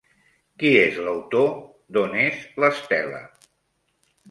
[0.63, 1.51] Qui és l'autor
[1.99, 3.23] d'On és l'Estel·la?